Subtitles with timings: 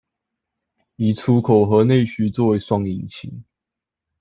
[0.95, 3.43] 以出口和內需作為雙引擎